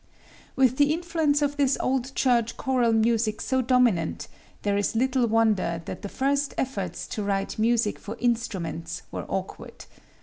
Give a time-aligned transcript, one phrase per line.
[0.55, 4.27] With the influence of this old church choral music so dominant,
[4.63, 9.85] there is little wonder that the first efforts to write music for instruments were awkward.